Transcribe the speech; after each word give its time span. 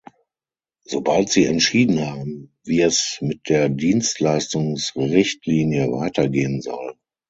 Sobald 0.83 1.29
Sie 1.29 1.45
entschieden 1.45 1.99
haben, 2.07 2.51
wie 2.63 2.81
es 2.81 3.19
mit 3.21 3.49
der 3.49 3.69
Dienstleistungsrichtlinie 3.69 5.91
weitergehen 5.91 6.59
soll! 6.63 6.95